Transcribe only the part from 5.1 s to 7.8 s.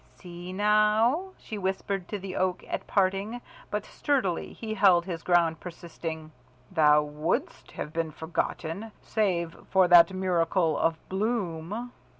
ground, persisting, "Thou wouldst